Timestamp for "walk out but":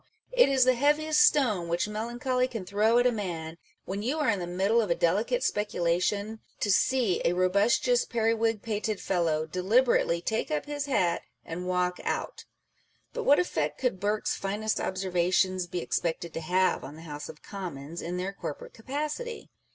11.67-13.25